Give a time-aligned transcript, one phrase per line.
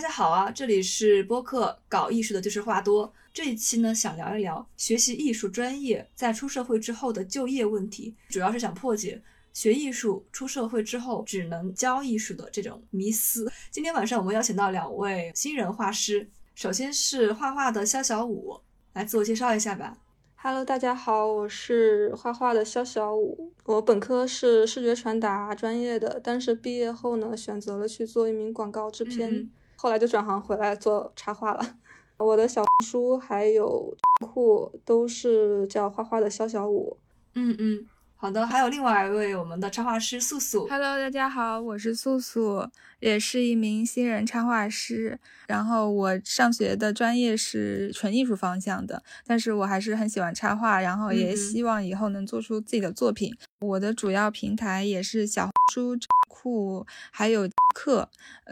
[0.00, 3.12] 大家好啊，这里是播客搞艺术的，就是话多。
[3.34, 9.20] 这一期呢，想聊一聊学习艺术专业在出社会之后的就业问题，主要是想破解
[9.52, 13.52] 学艺术出社会之后只能教艺术的这种迷思。
[13.70, 18.58] 今天晚上我们邀请到两位新人画师，首先是画画的肖小武，
[18.94, 19.98] 来自我介绍一下吧。
[20.36, 23.52] Hello，大家好，我是画画的肖小武。
[23.64, 29.50] 我本科是视觉传达专业的，但是毕业后呢，选择了去做一名广告制片，
[29.82, 31.76] 后来就转行回来做插画了。
[32.18, 36.98] 我的小红书还有库都是叫花花的肖小五。
[37.34, 37.86] 嗯嗯。
[38.14, 40.68] 好的，还有另外一位我们的插画师素素。
[40.68, 45.18] Hello，大家好，我是素素，也是一名新人插画师。
[45.48, 53.34] 然后我上学的专业是纯艺术方向的，但是我还是很喜欢插画，然后也希望以后能做出自己的作品。
[53.60, 55.96] 我的主要平台也是小红书、
[56.30, 58.08] 库，还有课，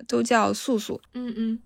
[0.08, 1.00] 都叫素素。
[1.14, 1.58] 嗯嗯。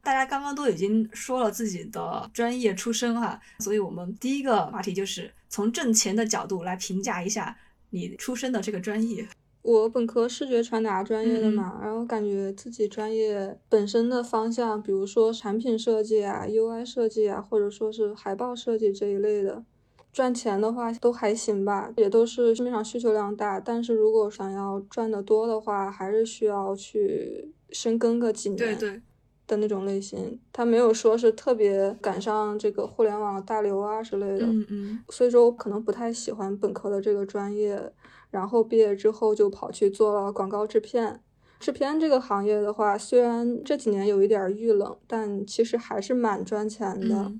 [0.00, 7.58] 大家刚刚都已经说了自己的专业出身哈，所以我们第一个话题就是从挣钱的角度来评价一下
[7.90, 9.28] 你出身的这个专业。
[9.60, 19.62] 我本科视觉传达专业的嘛，然后感觉自己专业本身的方向，比如说产品设计啊、UI 设计啊，或者说是海报设计这一类的，
[20.18, 23.60] 赚钱的话都还行吧，也都是市面上需求量大。
[23.60, 28.56] 但是如果想要赚得多的话，还是需要去深耕个几年。
[28.58, 29.00] 对对。
[29.46, 37.92] 的那种类型，他没有说是特别赶上这个互联网大流啊之类的，嗯嗯，所以说我可能不太喜欢本科的这个专业，
[38.30, 41.22] 然后毕业之后就跑去做了广告制片。
[41.58, 47.32] 制片这个行业的话，虽然这几年有一点遇冷，但其实还是蛮赚钱的。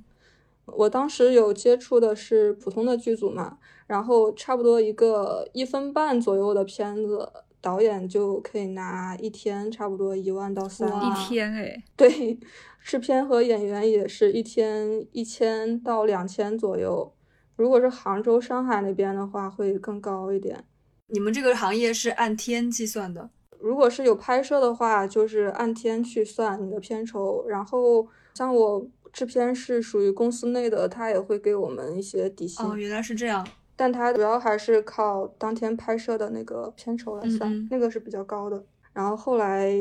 [0.76, 7.30] 我当时有接触的是普通的剧组嘛，然后差不多一个一分半左右的片子。
[7.60, 12.38] 导演就可以拿一天差不多一万到三万，一天哎，对，
[12.84, 17.12] 制片和演员也是一天一千到两千左右。
[17.56, 20.64] 如果是杭州、上海那边的话，会更高一点。
[21.08, 23.28] 你们这个行业是按天计算的？
[23.58, 27.44] 如果是有拍摄的话，就是按天去算你的片酬。
[27.48, 32.64] 然后像我制片是属于公司内的，他也会给我们一些底薪。
[32.64, 33.46] 哦，原来是这样。
[33.76, 38.64] 但他主要还是靠当天拍摄的那个片酬来算，那个是比较高的。
[38.92, 39.72] 然后后来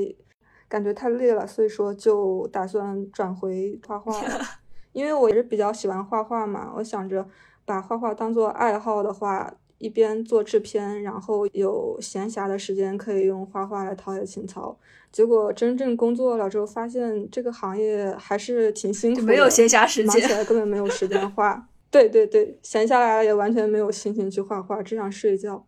[0.68, 4.40] 感觉太累了，所以说就打算转回画画了。
[4.94, 7.28] 因为我也是比较喜欢画画嘛，我想着
[7.66, 14.78] 把画画当做爱好的话，一边做制片，然后有闲暇的时间可以用画画来陶冶情操。
[15.12, 21.68] 结果真正工作了之后，发现这个行业还是挺辛苦的，没有闲暇时间，忙起来根本没有时间画。
[21.90, 25.66] 对对对，闲下来了也完全没有心情去画画，只想睡觉。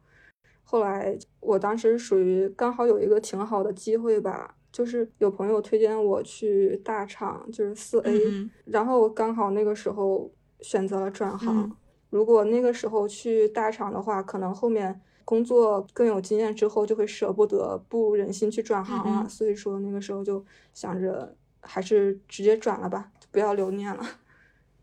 [0.64, 8.22] 后来我当时属于刚好有一个挺好的机会吧，就是有朋友推荐我去大厂，就是四 A，
[8.66, 11.72] 然后我刚好那个时候选择了转行。
[12.10, 19.30] 如果那个时候去大厂的话，可能后面工作更有经验之后就会舍不得，不忍心去转行了。
[19.30, 20.44] 所以说那个时候就
[20.74, 24.04] 想着还是直接转了吧，不要留念了。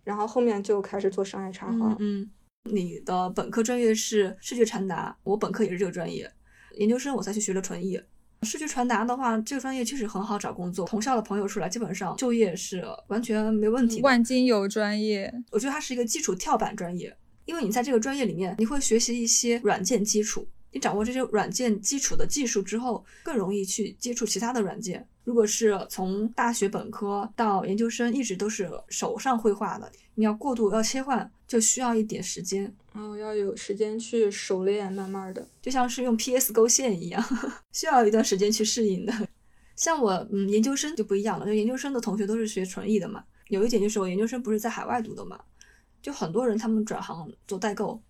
[0.04, 1.96] 然后后面就开始做商业插画。
[1.98, 2.30] 嗯，
[2.62, 6.30] 你的本科专业是视觉传达，我本科也是这个专业，
[6.76, 8.00] 研究生我才去学了纯艺。
[8.42, 14.00] 视觉传达的话，这个专业确实很好找工作，同校的朋友出来，基本上就业是完全没问题。
[14.02, 20.46] 万金油专业，我觉得它是一个基础跳板专业，因为你在这个专业里面，你会学习一些软件基础。
[20.72, 25.06] 你掌握这些软件基础的技术之后，更容易去接触其他的软件。
[25.24, 37.22] 如果是从大学本科到研究生一直都是手上绘画的，你要过渡要切换，就需要一点时间，然后要有时间去熟练，慢慢的，就像是用 PS 勾线一样，
[37.70, 39.12] 需要一段时间去适应的。
[39.74, 43.22] 像我，嗯，研究生就不一样了，就研究生的同学都是学纯艺的嘛。
[43.48, 45.38] 有一点就是我研究生不是在海外读的嘛，
[46.00, 48.00] 就很多人他们转行做代购。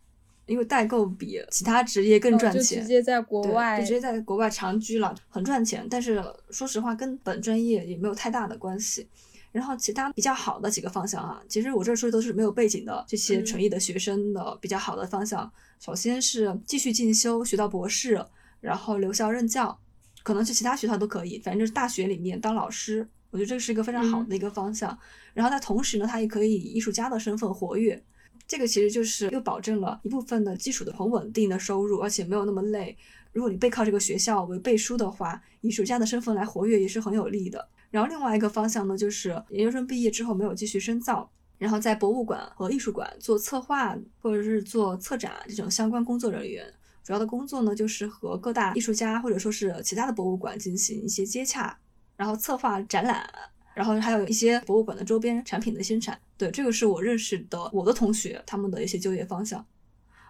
[0.46, 5.84] 因为代购比其他职业更赚钱，直接在国外，就直接在国外长居了，很赚钱。
[5.90, 9.08] 但是说实话，跟本专业也没有太大的关系。
[9.56, 15.50] 然后其他比较好的几个方向啊，其实我这说的都是没有背景的这些纯艺的学生的比较好的方向。
[15.80, 18.22] 首先是继续进修，学到博士，
[18.60, 19.74] 然后留校任教，
[20.22, 24.98] 可能去其他学校都可以，反正就是大学里面当老师，我觉得这是一个非常好的一个方向。
[25.32, 28.04] 然后在同时呢，他也可以以艺术家的身份活跃。
[28.46, 32.94] 这个其实就是又保证了一部分的基础的很稳定的收入，而且没有那么累。
[33.32, 37.66] 如果你背靠这个学校为背书的话，以暑假的身份来活跃也是很有利的。
[37.90, 46.72] 然后另外一个方向呢，就是研究生毕业之后没有继续深造，然后在博物馆和艺术馆做策划或者是做策展这种相关工作人员，
[47.02, 51.78] 主要的工作呢就是和各大艺术家或者说是其他的博物馆进行一些接洽。
[52.18, 53.28] 然后策划展览，
[53.74, 56.18] 然后还有一些博物馆的周边产品的生产。
[56.38, 59.62] 对，这个是我认识的我的同学他们的一些就业方向。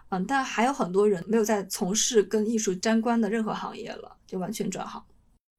[0.09, 5.01] 嗯，但还有很多人没有在从事跟艺术沾关的任何行业了，就完全转行。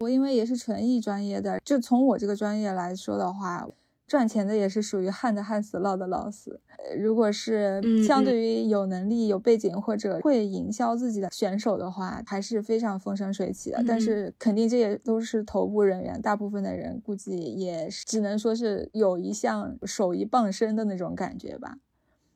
[0.01, 3.67] 我因为也是纯艺专业的，就从我这个专业来说的话，
[4.07, 6.61] 赚钱的也是属于旱的旱死，涝的涝死。
[6.97, 13.83] 如果是相对于有能力、有背景或者会营销自己的选手的话，还是非常风生水起的。
[13.89, 21.79] 但是肯定这也都是头部人员，大部分的人估计也只能说是有一项手艺傍身的那种感觉吧。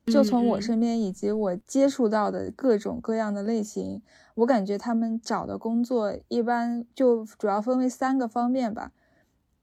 [0.07, 4.03] 就从我身边以及我接触到的各种各样的类型，
[4.37, 8.93] 我感觉他们找的工作一般就主要分为三个方面吧。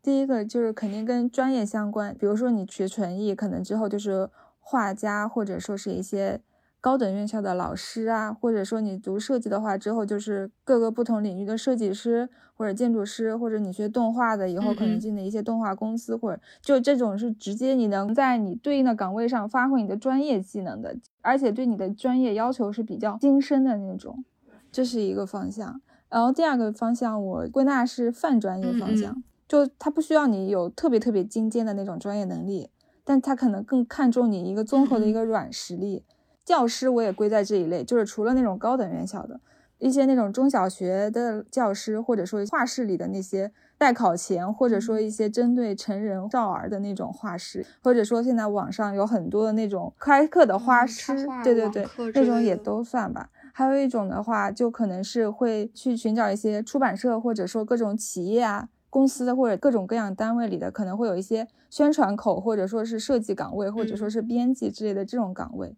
[0.02, 6.42] 第一个就是肯定跟专业相关，比如说你学纯艺，可能之后就是画家，或者说是一些。
[6.82, 24.24] 高等院校的老师啊，或者说你读设计的话，之后就是各个不同领域的设计师或者建筑师，或者你学动画的，以后可能进的一些动画公司，或者就这种是直接你能在你对应的岗位上发挥你的专业技能的，而且对你的专业要求是比较精深的那种，
[24.72, 25.82] 这是一个方向。
[26.08, 32.70] 然后第二个方向我归纳是泛专业方向，就它不需要你有特别特别精尖的那种专业能力，
[33.04, 36.06] 但它可能更看重你一个综合的一个软实力。
[36.50, 39.40] 教师我也归在这一类，就是除了那种高等院校的
[39.78, 53.30] 一些那种中小学的教师，或者说画室里的那些代考前，或者说一些针对成人少儿的那种画室，或者说现在网上有很多的那种开课的画师，对对对，那种也都算吧。
[53.54, 65.76] 还有一种的话，就可能是会去寻找一些出版社，或者说各种企业啊、公司或者各种各样单位里的，可能会有一些宣传口，或者说是设计岗位，或者说是编辑之类的这种岗位。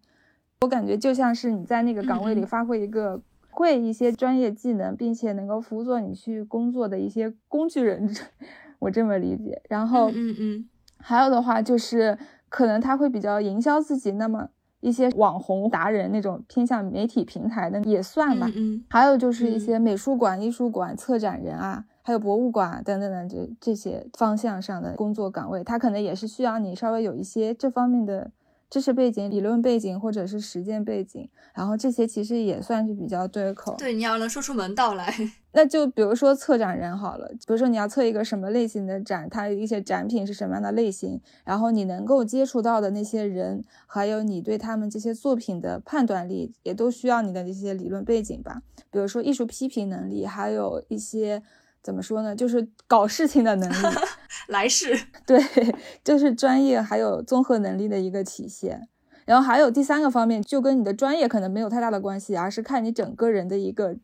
[0.62, 3.20] 我感觉就像是你在那个岗位里发挥一个
[3.50, 8.08] 会一些专业技能，并且能够辅佐你去工作的一些工具人，
[8.78, 9.60] 我这么理解。
[9.68, 10.68] 然后，嗯嗯，
[10.98, 12.16] 还有的话就是
[12.48, 14.48] 可能他会比较营销自己，那么
[14.80, 18.48] 一些网红达人那种偏向媒体平台的也算吧。
[18.54, 28.30] 嗯，还有就是一些美术馆、艺术馆策展人啊，还有博物馆等等等这这些方向上的工作岗位，他可能也是需要你稍微有一些这方面的。
[28.72, 33.74] 知识背景、理论背景或者是实践背景，然后这些其实也算是比较对口。
[33.76, 35.14] 对，你要能说出门道来。
[35.52, 48.62] 那就比如说策展人好了，比如说你要策一个什么类型的展，它一些展品是什么样的类型，然后你能够接触到的那些人，还有你对他们这些作品的判断力，也都需要你的一些理论背景吧。
[48.90, 51.42] 比如说艺术批评能力，还有一些。
[51.82, 52.34] 怎么说呢？
[52.36, 53.96] 就是搞事情的能力，
[54.48, 55.42] 来世对，
[56.04, 58.88] 就是专业还有综合能力的一个体现。
[59.24, 63.96] 然后还有第三个方面，就跟你的专业可能没有太大的关系，而是看你整个人的一个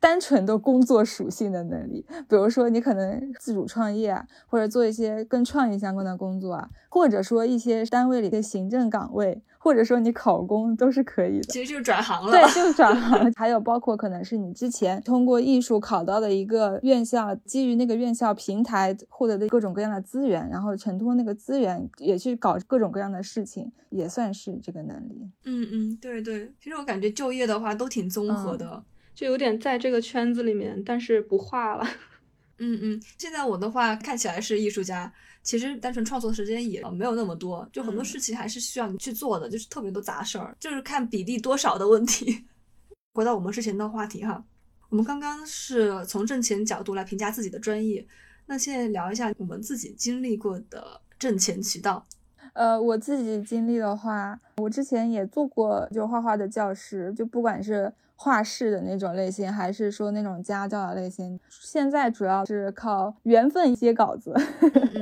[0.00, 2.04] 单纯的工作属性的能力。
[2.28, 9.42] 比如说，你可能自主创业啊，或者做一些跟创意相关的工作啊，或者说一些单位里的行政岗位。
[9.60, 12.30] 或者说你考公都是可以的，其实就是转行了。
[12.30, 13.30] 对，就是转行。
[13.34, 25.28] 还有包括可能是你之前通过艺术考到的一个院校，基于那个院校平台获得的各种各样的资源，然后承托那个资源也去搞各种各样的事情，也算是这个能力。
[25.44, 26.52] 嗯嗯，对对。
[26.60, 28.84] 其实我感觉就业的话都挺综合的，
[29.18, 31.84] 就有点在这个圈子里面，但是不画了。
[32.58, 35.12] 嗯嗯，现在我的话看起来是艺术家。
[35.42, 42.44] 其实单纯创作时间也没有那么多，就很多事情还是需要你去做的，就是特别多杂事儿，就是看比例多少的问题。
[43.14, 44.44] 回到我们之前的话题哈，
[44.88, 48.06] 我们刚刚是从挣钱角度来评价自己的专业，
[48.46, 52.06] 那现在聊一下我们自己经历过的挣钱渠道。
[52.52, 57.92] 呃，我自己经历的话，我之前也做过就画画的教师，就不管是。
[58.20, 61.38] 画室的那种类型，还是说那种家教的类型？
[61.48, 64.34] 现在主要是靠缘分接稿子，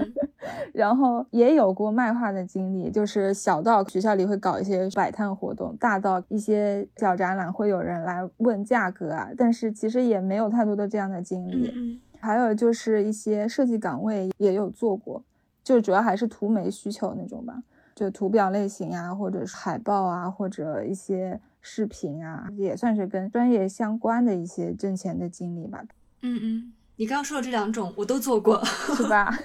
[0.74, 11.98] 然后也有过卖画的经历，就是小到学校里会搞一些摆摊活动，大到一些小展览会有人来问价格啊，但是其实也没有太多的这样的经历。
[12.20, 15.24] 还有就是一些设计岗位也有做过，
[15.64, 17.62] 就主要还是图媒需求那种吧，
[17.94, 21.40] 就图表类型啊，或者是海报啊，或者一些。
[21.68, 25.82] 视频啊，也算是跟专业相关的一些挣钱的经历吧。
[26.22, 29.36] 嗯嗯，你刚刚说的这两种我都做过，是吧？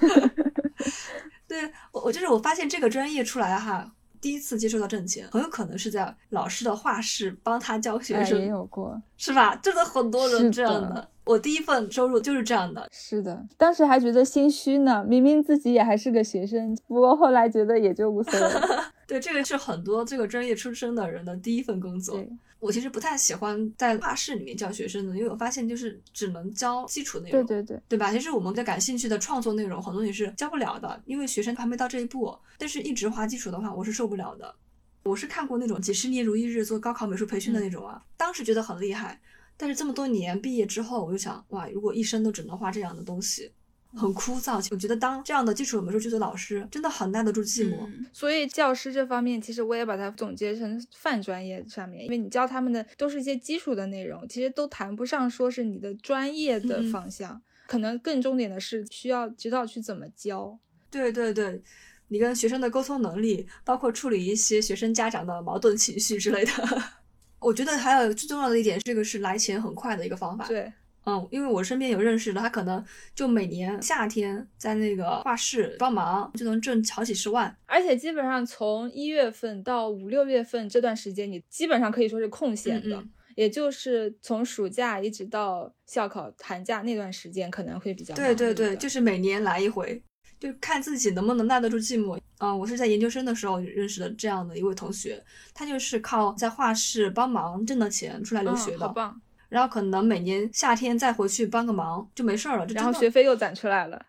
[1.49, 9.55] 对我，我就是我发现这个专业出来哈，第一次接触到挣钱，很有可能是在老师的画室帮他教学生，也有过，是吧？
[9.55, 11.09] 真的很多人这样的。
[11.23, 12.87] 我第一份收入就是这样的。
[12.91, 18.47] 是的，当时还觉得心虚呢，明明自己也还是个学生，不过后来觉得也就无所谓。
[19.11, 22.25] 对，这个是很多这个专业出身的人的第一份工作。
[22.61, 28.09] 我其实不太喜欢在画室里面教学生的，因为我发现就是只能教基础内容，对对对，对吧？
[28.13, 32.33] 其实我们在感兴趣的创作内容，很多也是教不了的，因为学生还没到这一步。
[32.57, 34.55] 但是一直画基础的话，我是受不了的。
[35.03, 39.19] 我是看过那种几十年如一日做高考美术培训的那种啊，当时觉得很厉害。
[39.57, 43.51] 但是这么多年毕业之后，我就想，哇，如果一生都只能画这样的东西。
[43.93, 47.87] 很枯燥，我觉得当这样的基础美术剧的老师真的很耐得住寂寞。
[48.13, 60.57] 所以教师这方面，其实我也把它总结成泛专业上面，因为你教他们的都是一些基础的内容，其实都谈不上说是你的专业的方向，可能更重点的是需要知道去怎么教。
[60.89, 61.61] 对对对，
[62.07, 66.51] 你跟学生的沟通能力，包括处理一些学生家长的矛盾情绪之类的。
[67.39, 70.47] 我觉得还有最重要的一点，这个是来钱很快的一个方法。
[70.47, 70.71] 对。
[71.05, 72.83] 嗯，因为我身边有认识的，他可能
[73.15, 77.55] 就每年夏天在那个画室帮忙，就能挣好几十万。
[77.65, 83.03] 而且基本上从一月份到五六月份这段时间，你基本上可以说是空闲的，
[83.35, 88.13] 也就是从暑假一直到校考寒假那段时间可能会比较。
[88.13, 89.99] 对对对，就是每年来一回，
[90.39, 92.19] 就看自己能不能耐得住寂寞。
[92.37, 98.87] 嗯，我是在研究生的时候认识的这样的一位同学，他就是靠在画室帮忙挣的钱出来留学的。
[98.87, 99.19] 好棒。
[99.51, 104.01] 然后可能每年夏天再回去帮个忙就没事儿了，然后学费又攒出来了，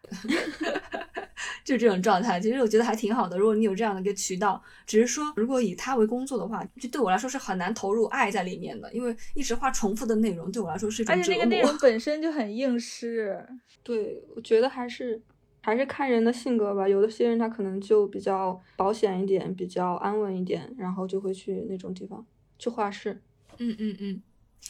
[1.65, 2.39] 就这种状态。
[2.39, 3.37] 其实我觉得还挺好的。
[3.37, 11.13] 如果你有这样的一个渠道，只是说如果以它为工作的话，就对我来说是很难投入爱在里面的，因为一直画重复的内容对我来说是一种。
[11.13, 13.45] 而且那个内容本身就很应试。
[13.83, 15.21] 对，我觉得还是
[15.61, 16.89] 还是看人的性格吧。
[16.89, 22.25] 有的些人他可能就比较保险一点，比较安稳一点，然后就会去那种地方
[22.61, 23.21] 去画室。
[23.59, 24.23] 嗯嗯嗯。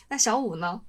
[0.08, 0.82] 那小五呢？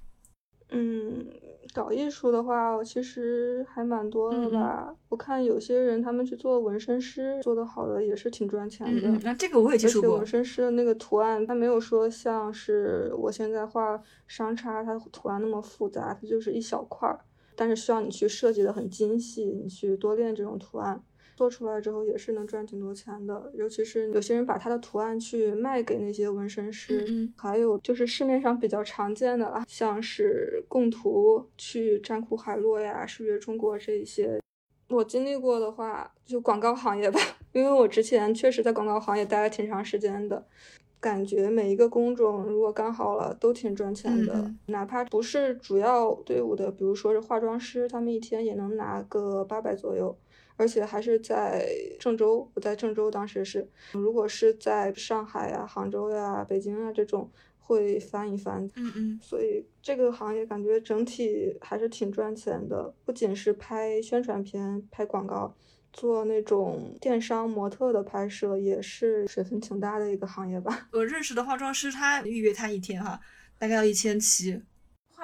[0.70, 1.26] 嗯，
[1.72, 4.92] 搞艺术的话，其实还蛮多的吧。
[5.08, 9.08] 我看有些人他们去做纹身师，做的好的也是挺赚钱的。
[9.22, 10.16] 那这个我也接触过。
[10.16, 17.20] 纹身师的那个图案，它没有说像是我现在画商差，它图案那么复杂，它就是一小块儿，
[17.54, 21.00] 但是需要你去设计的很精细，你去多练这种图案。
[21.36, 34.40] 做出来之后也是能赚挺多钱的，尤其是有些人把他的图案去卖给那些纹身师，还有就是市面上比较常见的啦，像是供图去占库海洛呀、视觉中国这一些。
[34.88, 37.18] 我经历过的话，就广告行业吧，
[37.52, 40.46] 因为我之前确实在广告行业待了挺长时间的，
[41.00, 50.16] 感觉每一个工种如果干好了都挺赚钱的，哪怕不是主要队伍的，比如说是化妆师，他们一天也能拿个八百左右。
[50.56, 51.68] 而且还是在
[51.98, 58.64] 郑州，我在郑州当时是，如果是在上海呀、杭州呀、北京啊这种，会翻一翻。
[58.76, 59.18] 嗯嗯。
[59.22, 65.54] 所以这个行业感觉整体还是挺赚钱的，不仅是拍宣传片、拍广告，
[65.92, 70.88] 做那种电商模特的拍摄也是水分挺大的一个行业吧。
[70.92, 73.18] 我认识的化妆师，他预约他一天哈，
[73.58, 74.62] 大概要一千七。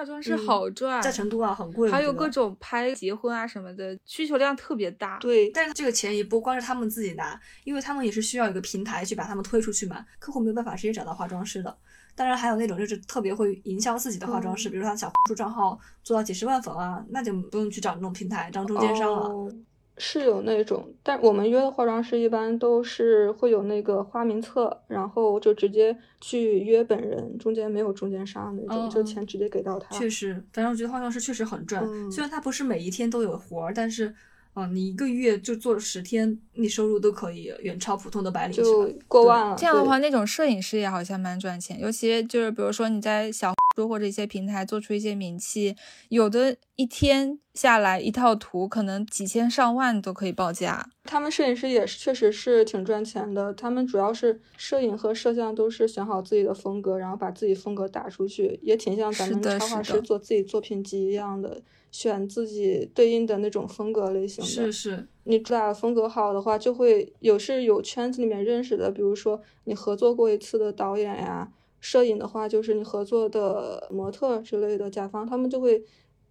[0.00, 5.19] 化妆师好赚，在成都啊很贵，还有各种拍结婚啊什么的，需求量特别大。
[5.19, 10.02] 对，但是这个钱也不光是他们自己拿，因为他们也是需要一个平台去把他们推出去嘛。
[10.19, 11.76] 客户没有办法直接找到化妆师的。
[12.14, 19.54] 当然还有那种就是特别会营销自己的化妆师，比如说他小红书账号做到几十万粉啊，那就不用去找那种平台，当中间商了。
[20.00, 29.95] 是有那种，但我们约的化妆师一般都是会有那个花名册，然后就直接去约本人，中间没有中间商那种，就钱直接给到他。
[29.97, 34.14] 确实，反正我觉得化妆师确实很赚，虽然他不是每一天都有活儿，但是。
[34.54, 39.54] 嗯，你一个月就做了十天，你收入都可以远超普通的白领，就过万了。
[39.57, 45.77] 这样的话，那种摄影师也好像蛮赚钱，尤其就是比如说你在小或者一些平台做出一些名气，
[46.09, 50.91] 有的一天下来一套图可能几千上万都可以报价。
[51.05, 61.62] 他们摄影师也是确实是挺赚钱的，他们主要是摄影和摄像都是选好自己的风格，然后把自己风格打出去，也挺像咱们插画师做自己作品集一样的。
[61.93, 71.50] 选自己对应的那种风格类型的，是是，你主打风格好的话，就会有是有圈子里面认识的，比如说你合作过一次的导演呀，
[71.81, 75.83] 摄影的话就是你合作的模特之类的甲方，他们就会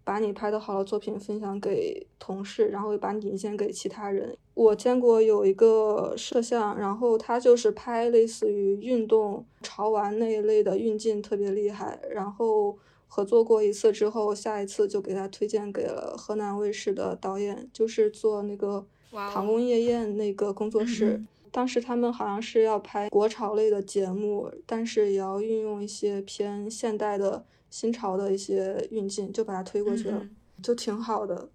[0.03, 4.37] 把你拍的好的作品分享给同事，然后把你引荐给其他人。
[4.53, 12.77] 我见过有一个摄像，然后他就是拍类似于运动潮玩那一类的运镜特别厉害，然后。
[13.11, 18.85] 合作过一次之后，下一次就给他推荐给了河南卫视的导演，就是做那个
[19.31, 21.19] 《唐宫夜宴》那个工作室。
[21.51, 30.27] 当时他们好像是要拍国潮类的节目，但是也要运用一些偏现代的新潮的一些运镜，就把它推过去了，
[30.61, 31.49] 就挺好的。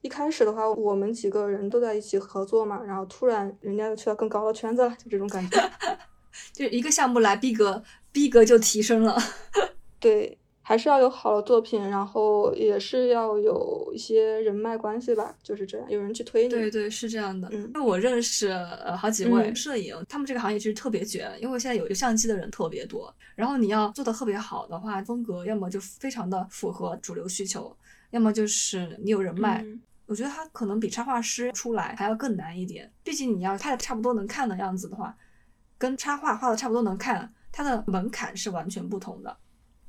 [0.00, 5.70] 一开始的话，我们几个人都在一起合作嘛，然后突然人家就去到更高的圈子了，就这种感觉。
[6.52, 9.16] 就一个项目来，逼格逼格就提升了。
[10.00, 16.48] 对，还是要有好的作品，然后也是要有一些人脉关系吧，就是这样，有人去推你。
[16.48, 17.48] 对对，是这样的。
[17.52, 27.76] 嗯因为我认识呃好几位嗯摄影，他们这个行业其实特别卷，因为现在有有相机的人特别多，然后你要做的特别好的话，风格要么就非常的符合主流需求，
[28.10, 29.62] 要么就是你有人脉。
[29.62, 35.16] 嗯我觉得他可能比插画师出来还要更难一点，毕竟你要拍的差不多能看的样子的话，
[35.78, 39.34] 跟插画画的差不多能看，它的门槛是完全不同的。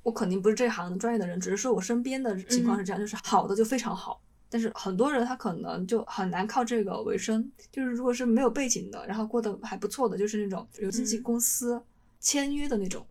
[0.03, 7.51] 我肯定不是这行专业的人，只是说我身边的情况是这样，就是好的就非常好，但是很多人他可能就很难靠这个为生。
[7.71, 11.81] 就是如果是没有背景的，然后过得还不错的，就是那种有经纪嗯公司
[12.19, 13.05] 签约的那种。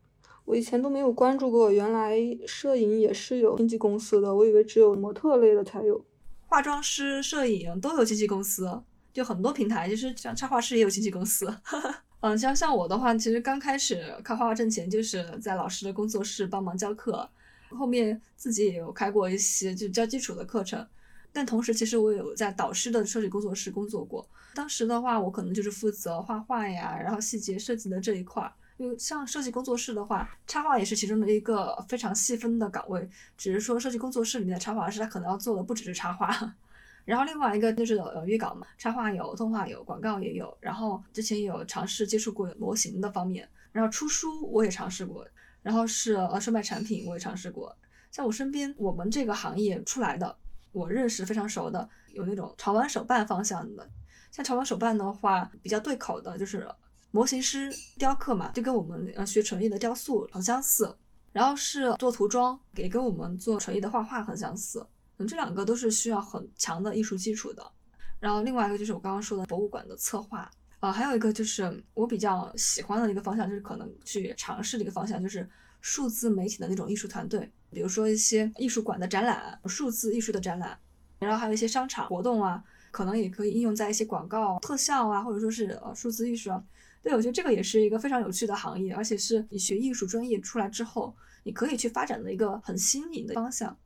[0.45, 6.05] 我以前都没有关注过，原来摄影也是有经纪公司的，我以为只有模特类的才有。
[6.47, 11.47] 化妆师、摄影都有经纪公司，就很多平台，就是像插画师也有经纪公司。
[12.23, 17.29] 嗯，像像我的话，其实刚开始靠画画挣钱，就是在老师的工作室帮忙教课，
[17.71, 20.87] 后面自己也有开过一些就教基础的课程。
[21.33, 24.25] 但同时，其实我有在导师的设计工作室工作过。
[24.55, 28.51] 当时的话，我可能就是负责画画呀，然后细节设计的这一块。
[28.77, 33.11] 因为像设计工作室的话，插画也是其中的一个非常细分的岗位。
[33.37, 36.55] 只是说设计工作室里面的插画师，他可能要做的不只是插画。
[37.05, 40.57] 然后另外一个就是呃约稿嘛，插画有，动画有，广告也有。
[40.61, 45.27] 然后之前有尝试接触过模型的方面，然后出书我也尝试过，
[45.63, 47.77] 然后是呃售卖产品我也尝试过。
[48.11, 50.37] 像我身边我们这个行业出来的，
[50.73, 53.89] 我认识非常熟的，有那种潮玩手办方向的。
[54.31, 56.69] 像潮玩手办的话，比较对口的就是
[57.11, 60.97] 模型师、雕刻嘛，就跟我们呃学纯艺的雕塑很相似。
[61.33, 64.87] 然后是做涂装，也跟我们做纯艺的画画很相似。
[65.27, 67.65] 这两个都是需要很强的艺术基础的。
[68.21, 70.51] 然后另外一个就是我刚刚说的博物馆的策划，
[70.81, 75.49] 啊、还有一个就是我比较喜欢的一个方向，就是可能去尝试的一个方向，就是
[75.81, 80.79] 数字媒体的那种艺术团队，比如说一些艺术馆的展览、数字艺术的展览，
[81.19, 86.63] 然后还有一些商场活动啊，可能也可以应用在一些广告、特效啊，或者说是呃数字艺术啊。
[87.03, 93.77] 对，我觉得这个也是一个非常有趣的行业，而且是你学艺术专业出来之后，你可以去发展的一个很新颖的方向。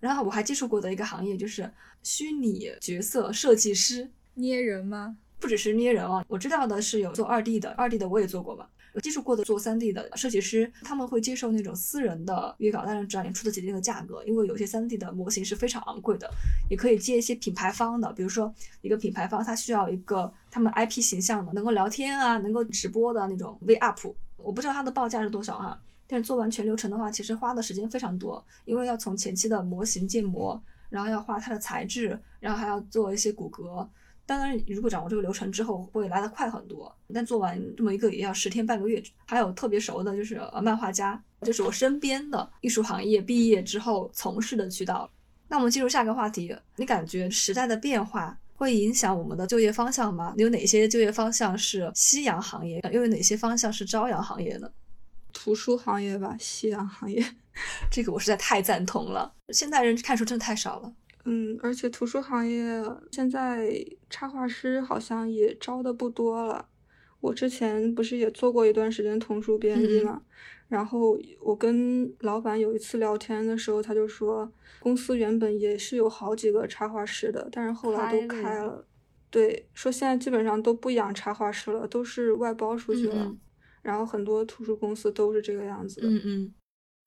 [0.00, 1.70] 然后我还接触过的一个行业就是
[2.02, 5.16] 虚拟角色设计师，捏人吗？
[5.38, 8.66] 不只是捏人哦，我知道的是有做二 D 的，二 D 的我也做过嘛。
[8.92, 16.28] 我接触过的做三 D 的设计师，他们会接受那种私人的约稿，但是只要你出得起这个价格，因为有些三 D 的模型是非常昂贵的，
[16.68, 24.00] 也可以接一些品牌方的，比如说一个品牌方他需要一个他们 IP 形象的，能够聊天啊，能够直播的那种 V up，
[24.36, 33.86] 我不知道他的报价是多少哈、但是做完全流程的话，其实花的时间非常多，因为要从前期的模型建模，然后要画它的材质，然后还要做一些骨骼。
[34.26, 36.92] 当然，如果掌握这个流程之后，会来得快很多。
[37.14, 39.00] 但做完这么一个也要十天半个月。
[39.24, 45.08] 还有特别熟的，就是呃漫画家，就是我身边的艺术行业毕业之后从事的渠道。
[45.46, 50.34] 那我们进入下一个话题，你感觉时代的变化会影响我们的就业方向吗？
[50.36, 54.70] 有哪些就业方向是夕阳行业，又有哪些方向是朝阳行业呢？
[55.32, 57.24] 图书行业吧，夕阳行业。
[57.90, 59.34] 这个我实在太赞同了。
[59.48, 60.92] 现在人看书真的太少了。
[61.24, 63.70] 嗯，而且图书行业现在
[64.08, 66.66] 插画师好像也招的不多了。
[67.20, 70.22] 我之前不是也做过一段时间童书编辑嗯嘛，
[70.68, 78.86] 然后我跟老板有一次聊天的时候，他就说公司原本也是有好几个插画师的，但是后来都开了开了。
[79.28, 83.36] 对，说现在基本上都不养插画师了，都是外包出去了。
[83.82, 86.54] 然后很多图书公司都是这个样子的，嗯嗯，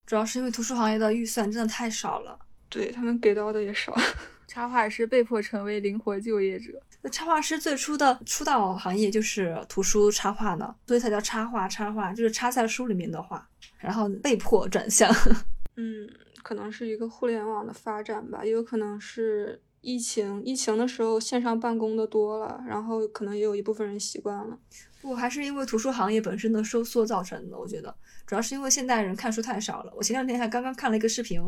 [0.06, 2.38] 主要是因为图书行业的预算真的太少了。
[2.68, 3.94] 对他们给到的也少。
[4.46, 6.72] 插画师被迫成为灵活就业者。
[7.02, 11.66] 那插画师最初的出道行业就是图书插画呢，所以才叫插画。
[11.66, 15.10] 插画就是插在书里面的画，然后被迫转向。
[15.76, 16.08] 嗯，
[16.42, 24.58] 可能是一个互联网的发展吧，也有可能是疫情，疫情的时候线上办公的多了，然后可能也有一部分人习惯了。
[25.04, 27.58] 不，还是因为图书行业本身的收缩造成的。
[27.58, 27.94] 我觉得
[28.26, 29.92] 主要是因为现代人看书太少了。
[29.94, 31.38] 我前两天还刚刚看了一个视频，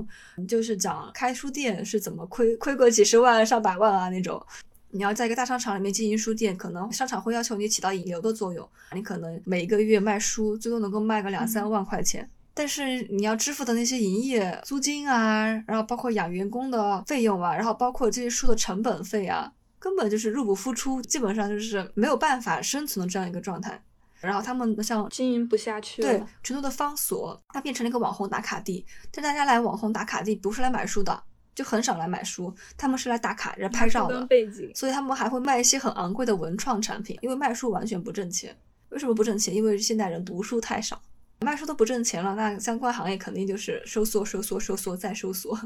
[0.46, 4.44] 就是讲开书店是怎么亏亏个几十万、上百万啊那种。
[4.90, 12.28] 你要在一个大商场里面经营书店，可能商场会要求你起到引流的作用，你可能每一个月卖书最多能够卖个两三万块钱。
[12.52, 23.82] 但是你要支付的那些营业租金啊，然后包括养员工的费用啊，然后包括这些书的成本费啊，根本就是入不敷出，基本上就是没有办法生存的这样一个状态。
[24.20, 26.08] 然后他们像经营不下去了。
[26.08, 31.22] 对成都的方所，它变成了一个网红打卡地，但大家来网红打卡地不是来买书的，
[31.54, 34.24] 就很少来买书，他们是来打卡、来拍照的。
[34.24, 38.56] 背景，所以他们还会卖一些很昂贵的文创产品，因为卖书完全不挣钱。
[38.88, 39.54] 为什么不挣钱？
[39.54, 41.00] 因为现代人读书太少，
[41.40, 45.56] 卖书都不挣钱了，那相关行业肯定就是收缩、收缩、收缩再收缩。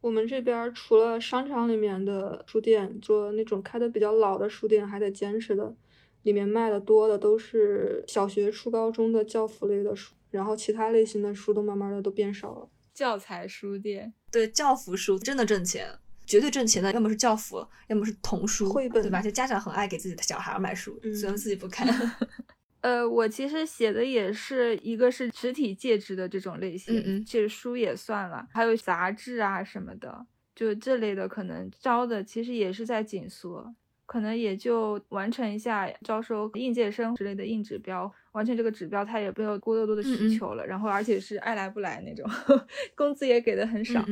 [0.00, 5.74] 我们这边除了商场里面的书店，做那种开的比较老的书店还得坚持的，
[6.22, 12.68] 里面卖的多的都是小学、初高中的教辅类的书，然后其他类型的书都慢慢的都变少了。
[12.94, 15.88] 教材书店，对，教辅书真的挣钱，
[16.26, 19.22] 绝对挣钱的，要么是教辅，要么是童书、绘本，对吧？
[19.22, 21.86] 就家长很爱给自己的小孩买书，虽然自己不看。
[22.80, 33.74] 呃，我其实写的也是一个是实体介质的这种类型，嗯嗯，其实书也算了，还有杂志啊什么的，就这类的可能招的其实也是在紧缩，
[34.06, 42.28] 可能也就完成一下招收应届生之类的硬指标，完成这个指标，他也没有过多的需求了，然后而且是爱来不来那种，
[42.94, 44.04] 工资也给的很少。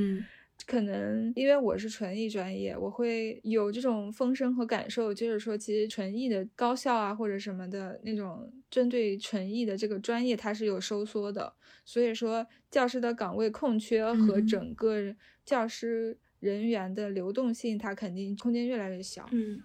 [0.58, 0.62] 嗯。
[0.66, 11.54] 可能因为我是纯艺专业，我会有这种风声和感受，就是说，其实纯艺的高校啊或者什么的那种针对纯艺的这个专业，它是有收缩的。
[11.84, 15.14] 所以说，教师的岗位空缺和整个
[15.44, 19.28] 教师人员的流动性，它肯定空间越来越小。
[19.30, 19.62] 嗯，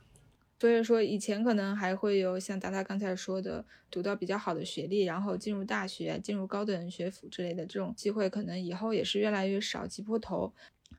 [0.60, 10.54] 所以说以前可能还会有像达达刚才说的，读到比较好的学历，然后进入大学、进入高等学府之类的这种机会，可能以后也是越来越少，挤破头。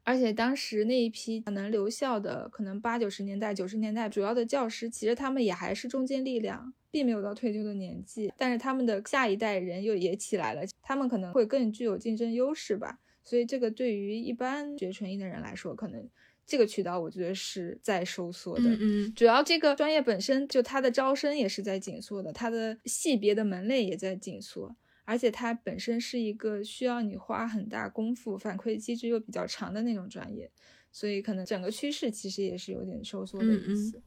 [0.04, 8.32] 而且当时那一批能留校的，可能八九十年代、九十年代主要的教师，其实他们也还是中坚力量，并没有到退休的年纪。
[8.36, 12.98] 但是他们的下一代人又也起来了，他们可能会更具有竞争优势吧。
[13.22, 16.08] 所以这个对于一般学纯艺的人来说，可能
[16.44, 18.64] 这个渠道我觉得是在收缩的。
[18.64, 24.74] 嗯嗯，主要这个专业本身就它的招生也是在紧缩的，它的系别的门类也在紧缩。
[25.04, 30.50] 而且它本身是一个需要你花很大功夫、反馈机制又比较长的那种专业，
[30.90, 34.02] 所以可能整个趋势其实也是有点收缩的意思。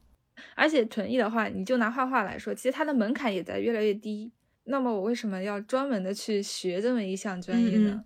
[0.54, 4.32] 而且纯艺的话，你就拿画画来说，其实它的门槛也在越来越低。
[4.64, 8.04] 那么我为什么要专门的去学这么一项专业呢？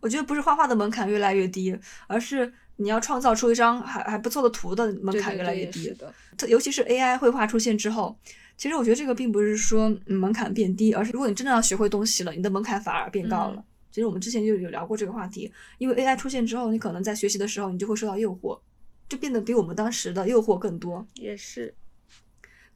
[0.00, 1.76] 我觉得不是画画的门槛越来越低，
[2.06, 2.52] 而是
[2.82, 5.88] 你要创造出一张还还不错的图的门槛越来越低。
[5.90, 6.12] 的，
[6.48, 8.18] 尤其是 AI 绘画出现之后。
[8.54, 13.64] 其实我觉得这个并不是说门槛变低，而是如果你真的要学会东西了，你的门槛反而变高了。
[13.90, 18.60] 其实我们之前就有聊过这个话题，因为 AI 出现之后，你可能在学习的时候，你就会受到诱惑，
[19.08, 21.04] 就变得比我们当时的诱惑更多。
[21.14, 21.74] 也是，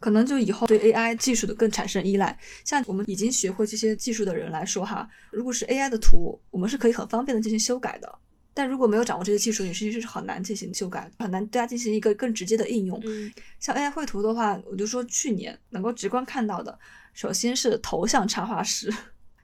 [0.00, 2.36] 可能就以后对 AI 技术的更产生依赖。
[2.64, 8.18] 像我们已经学会这些技术的人来说哈，如果是 AI 的图，我们是可以很方便的进行修改的。
[8.56, 12.98] 但如果没有掌握这些技术，你实际是很难进行修改，很难对它进行一个更直接的应用。
[13.04, 16.78] 嗯，像 AI 绘图的话，我就说去年能够直观看到的，
[17.12, 18.90] 首先是头像插画师，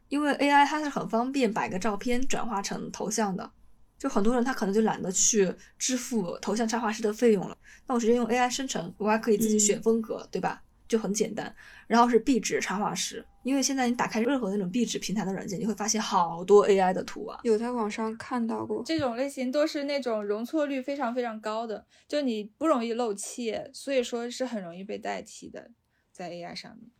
[0.08, 3.50] 因为 AI 它是很方便把一个照片转化成头像的，
[3.98, 7.54] 就很多人他可能就懒得去支付头像插画师的费用了，
[7.86, 10.62] 那我直接用 AI 生成，我还可以自己选风格，对吧？
[10.88, 11.54] 就很简单。
[11.86, 13.22] 然后是壁纸插画师。
[13.42, 17.40] 因为现在你打开任何那种壁纸平台的软件，你会发现好多 AI 的图啊。
[17.42, 25.70] 有在网上看到过这种类型，都是那种容错率非常非常高的，就你不容易漏气，所以说是很容易被代替的，
[26.12, 26.90] 在 AI 上面。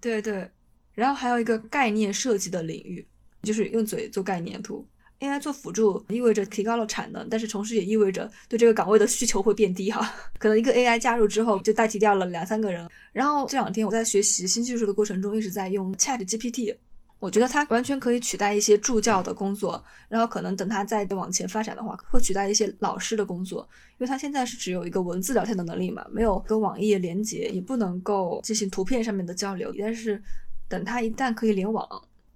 [0.00, 0.50] 对对，
[0.94, 3.06] 然后还有一个概念设计的领域，
[3.42, 4.86] 就是用嘴做概念图。
[5.22, 10.12] AI 做辅助意味着提高了产能，但是同时也意味着对这个岗位的需求会变低哈。
[10.36, 12.90] 可能一个 AI 加入之后就代替掉了两三个人。
[13.12, 16.74] 然后这两天我在学习新技术的过程中一直在用 Chat GPT，
[17.20, 23.60] 我觉得它完全可以取代一些助教的工作，然后可能等它再往前发展的话，会取代一些老师的工作，
[23.92, 29.72] 因为它现在是只有一个文字聊天的能力嘛，没有跟网页连接，也不能够进行图片上面的交流。
[29.78, 30.20] 但是
[30.68, 31.88] 等它一旦可以联网。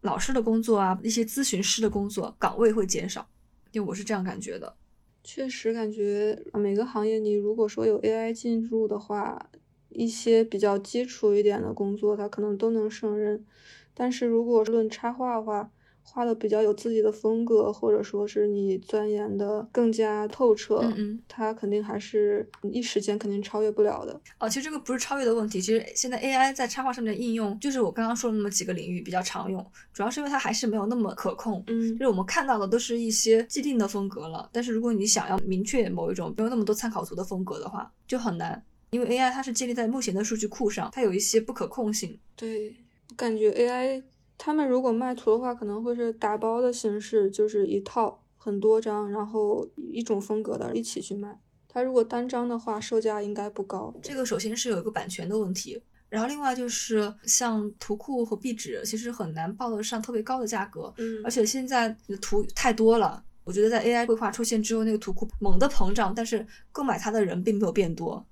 [0.07, 3.29] 老师的工作啊，一些咨询师的工作岗位会减少，
[3.73, 4.75] 因为我是这样感觉的。
[5.23, 9.51] 确实感觉每个行业，你如果说有 AI 进入的话，
[9.91, 13.45] 一些比较基础一点的工作，它可能都能胜任。
[13.93, 15.71] 但是如果论插画的话，
[16.09, 24.19] 画的比较有自己的风格，或者说是你钻研的更加透彻，嗯嗯，它肯定还是一时间肯定超越不了的。
[24.39, 34.49] 哦，其实这个不是超越的问题，其实现在 AI 在插画上面的应用，就是我刚刚说的那么几个领域比较常用，主要是因为它还是没有那么可控，嗯，就是我们看到的都是一些既定的风格了。
[34.53, 42.19] 但是如果你想要明确某一种没有那么多参考图的风格的话，就很难，因为 AI 它是建立在目前的数据库上，它有一些不可控性。
[42.35, 42.75] 对，
[43.17, 44.03] 感觉 AI。
[44.39, 51.41] 他们如果卖图的话，可能会是打包的形式，就是一套很多张，然后一种风格的一起去卖。
[51.69, 53.95] 它如果单张的话，售价应该不高。
[54.03, 60.93] 这个首先是有一个版权的问题，然后另外就是像图库和壁纸，其实很难报得上特别高的价格。
[60.99, 68.27] 嗯，而且现在的图太多了，我觉得在 AI 绘画出现之后，那个图库猛地膨胀，但是购买它的人并没有变多。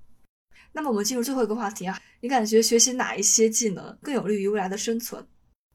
[0.71, 5.23] 那么我们进入最后一个话题啊，你感觉学习哪一些技能更有利于未来的生存？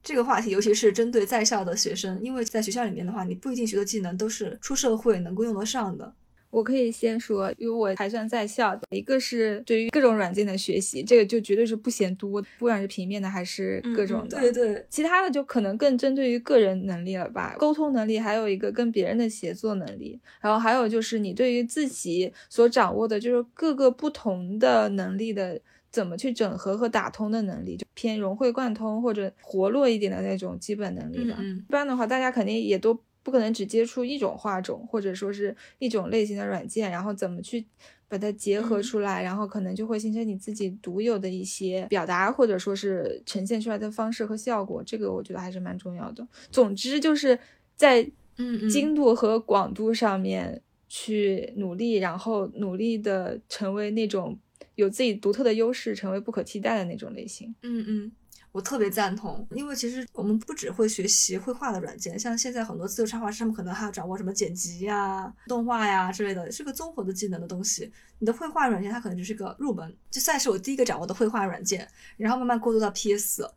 [0.02, 6.14] 这个话题尤其是针对在校的学生，因为在学校里面的话，你不一定学的技能都是出社会能够用得上的。
[6.50, 8.82] 我可以先说，因为我还算在校的。
[8.90, 14.40] 一个是对于各种软件的学习，这个就绝对是不嫌多，不管是平面的还是各种的。
[14.40, 14.84] 对对。
[14.90, 31.36] 其他的就可能更针对于个人能力了吧，沟通能力，还有一个跟别人的协作能力，然后还有就是你对于自己所掌握的，就是各个不同的能力的怎么去整合和打通的能力，就偏融会贯通或者活络一点的那种基本能力吧。
[31.38, 31.64] 嗯。
[31.68, 32.98] 一般的话，大家肯定也都。
[33.22, 37.62] 不可能只接触一种画种，或者说是一种类型的软件，然后怎么去
[38.08, 44.82] 把它结合出来，然后可能就会形成你自己独有的一些表达，或者说是呈现出来的方式和效果。
[44.82, 46.26] 这个我觉得还是蛮重要的。
[46.50, 47.38] 总之就是
[47.76, 54.36] 在嗯精度和广度上面去努力，然后努力的成为那种
[54.80, 57.54] 有自己独特的优势，成为不可替代的那种类型。
[57.62, 58.12] 嗯嗯。
[58.52, 67.88] 我特别赞同，因为其实我们不只会学习绘画的软件，像现在很多自由插画师，他们可能还要掌握什么剪辑呀、动画呀之类的，是个综合的技能的东西。
[68.18, 73.48] 你的绘画软件它可能就是个入门，就算是我第一个掌握的绘画软件，然后慢慢过渡到 PS，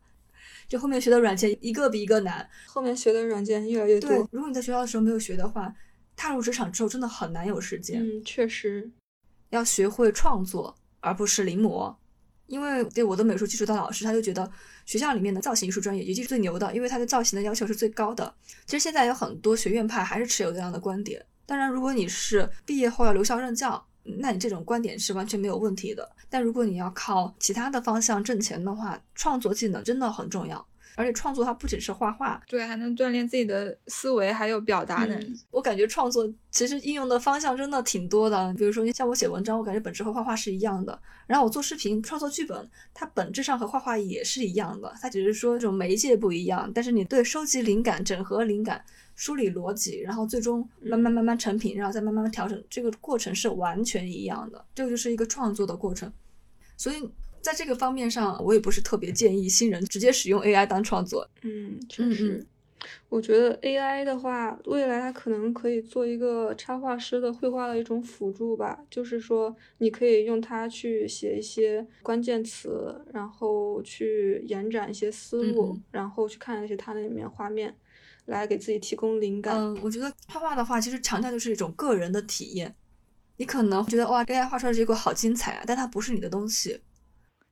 [0.68, 4.08] 就后面学的软件一个比一个难，后面学的软件越来越多。
[4.30, 5.74] 如果你在学校的时候没有学的话，
[6.14, 8.00] 踏入职场之后真的很难有时间。
[8.00, 8.88] 嗯，确实，
[9.50, 11.94] 要学会创作，而不是临摹。
[12.46, 14.50] 因为对我的美术基础的老师，他就觉得
[14.84, 18.34] 学校里面的造型艺术专业也就是最牛的，因为它的造型的要求是最高的。
[18.66, 21.24] 其实现在有很多学院派还是持有这样的观点。
[21.46, 26.06] 当然，如果你是毕业后要留校任教，那你这种观点是完全没有问题的。
[26.28, 30.66] 但如果你要靠其他的方向挣钱的话，创作技能真的很重要。
[30.96, 35.34] 而且创作它不仅是画画，对，还能锻炼自己的思维，还有表达能力。
[35.50, 38.54] 我感觉创作其实应用的方向真的挺多的。
[38.54, 40.96] 比如说像我写文章，我感觉本质和画画是一样的。
[41.26, 44.94] 然后我做视频、创作剧本，它本质上和画画也是一样的。
[45.00, 48.84] 它只是说这种媒介不一样，但是你对收集灵感、整合灵感、
[49.16, 54.64] 梳理逻辑，然后最终慢慢慢慢成品，然后再慢慢慢调整，这个过程是完全一样的。
[54.74, 56.12] 这个就是一个创作的过程，
[56.76, 57.10] 所以。
[57.44, 61.28] 在这个方面上，我也不是特别建议新人直接使用 AI 当创作。
[61.42, 62.44] 嗯，确实，
[63.10, 68.80] 我觉得 AI 的话，未来它可能可以做一个插画师的绘画的一种辅助吧。
[68.90, 77.74] 就是说，你可以用它去写一些关键词，然后去延展一些思路，然后去看一些它那里面画面，
[78.24, 79.54] 来给自己提供灵感。
[79.54, 82.74] 嗯，我觉得画画的话，其实强调就是一种个人的体验。
[83.36, 86.80] 你可能觉得哇，AI 画出来的结果好精彩啊，但它不是你的东西。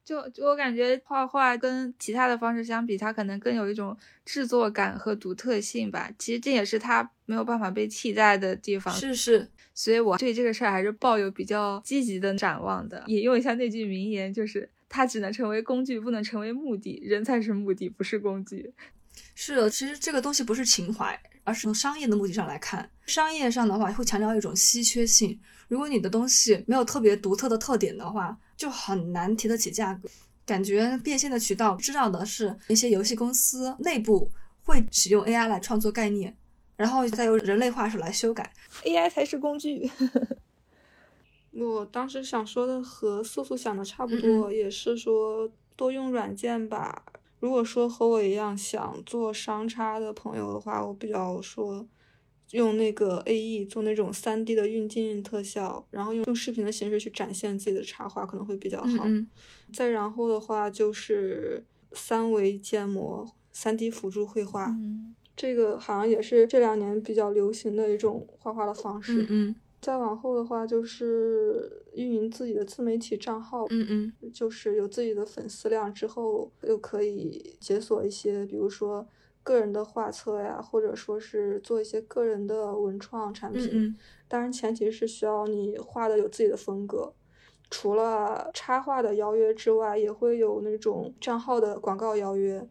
[0.04, 6.10] 就就我感觉画画跟其他的方式相比，它可能更有一种制作感和独特性吧。
[6.18, 8.92] 其实这也是它没有办法被替代的地方。
[8.94, 13.04] 是是，所以我对这个事儿还是抱有比较积极的展望的。
[13.06, 17.00] 引用一下那句名言，就是它只能成为工具，不能成为目的。
[17.04, 18.72] 人才是目的，不是工具。
[19.34, 22.90] 是的，其实这个东西不是情怀，而是从商业的目的上来看。
[23.06, 25.38] 商业上的话，会强调一种稀缺性。
[25.72, 30.06] 如果你的东西没有特别独特的特点的话，就很难提得起价格。
[30.44, 34.30] 感觉变现的渠道知道的是一些游戏公司内部
[34.64, 36.36] 会使用 AI 来创作概念，
[36.76, 38.52] 然后再由人类画手来修改。
[38.84, 39.90] AI 才是工具。
[41.56, 47.02] 我当时想说的和素素想的差不多，也是说多用软件吧。
[47.40, 51.86] 如果说和我一样想做商差的朋友的话，我比较说。
[52.52, 59.06] 用那个 A E 做那种三 D 的运镜特效，然后用用视频的形式去展现自己的插画可能会比较好。
[59.72, 64.74] 再然后的话就是三维建模、三 D 辅助绘画，
[65.34, 69.22] 这个好像也是这两年比较流行的一种画画的方式。
[69.22, 69.56] 嗯嗯。
[69.80, 73.64] 再往后的话就是运营自己的自媒体账号。
[73.70, 74.30] 嗯嗯。
[74.30, 79.08] 就是有自己的粉丝量之后，又可以解锁一些，比如说。
[79.42, 83.96] 个人的画册呀，或者说是做一些个人的文创产品，
[84.28, 87.12] 当然前提是需要你画的有自己的风格。
[87.70, 92.68] 除了插画的邀约之外，也会有那种账号的广告邀约，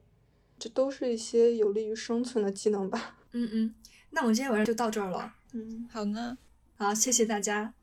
[0.60, 3.18] 这都是一些有利于生存的技能吧。
[3.32, 3.76] 嗯嗯，
[4.12, 5.34] 那我们今天晚上就到这儿了。
[5.54, 6.38] 嗯，好呢，
[6.78, 7.74] 好，谢谢大家。